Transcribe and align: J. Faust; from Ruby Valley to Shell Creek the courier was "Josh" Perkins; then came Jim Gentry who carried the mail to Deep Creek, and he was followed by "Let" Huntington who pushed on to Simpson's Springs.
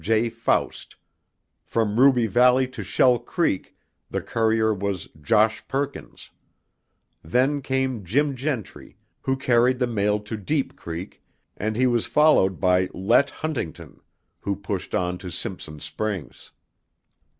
J. 0.03 0.29
Faust; 0.29 0.95
from 1.63 1.99
Ruby 1.99 2.25
Valley 2.25 2.67
to 2.69 2.81
Shell 2.81 3.19
Creek 3.19 3.77
the 4.09 4.19
courier 4.19 4.73
was 4.73 5.07
"Josh" 5.21 5.63
Perkins; 5.67 6.31
then 7.23 7.61
came 7.61 8.03
Jim 8.03 8.35
Gentry 8.35 8.97
who 9.21 9.37
carried 9.37 9.77
the 9.77 9.85
mail 9.85 10.19
to 10.21 10.37
Deep 10.37 10.75
Creek, 10.75 11.21
and 11.55 11.75
he 11.75 11.85
was 11.85 12.07
followed 12.07 12.59
by 12.59 12.89
"Let" 12.95 13.29
Huntington 13.29 13.99
who 14.39 14.55
pushed 14.55 14.95
on 14.95 15.19
to 15.19 15.29
Simpson's 15.29 15.83
Springs. 15.83 16.49